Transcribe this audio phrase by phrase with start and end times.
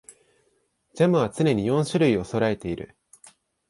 [0.95, 2.97] ジャムは常に四種類はそろえている